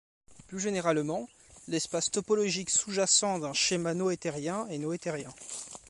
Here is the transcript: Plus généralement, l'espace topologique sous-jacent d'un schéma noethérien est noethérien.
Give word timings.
Plus 0.47 0.59
généralement, 0.59 1.29
l'espace 1.67 2.09
topologique 2.09 2.71
sous-jacent 2.71 3.37
d'un 3.37 3.53
schéma 3.53 3.93
noethérien 3.93 4.65
est 4.69 4.79
noethérien. 4.79 5.29